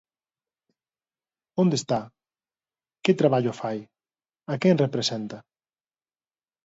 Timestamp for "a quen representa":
4.53-5.37